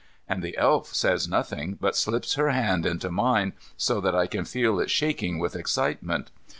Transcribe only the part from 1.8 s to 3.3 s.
slips her hand into